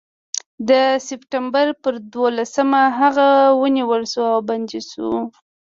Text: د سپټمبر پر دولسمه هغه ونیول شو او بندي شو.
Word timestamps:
د 0.69 0.71
سپټمبر 1.07 1.67
پر 1.83 1.93
دولسمه 2.13 2.81
هغه 2.99 3.27
ونیول 3.61 4.03
شو 4.11 4.23
او 4.33 4.39
بندي 4.49 4.81
شو. 4.89 5.09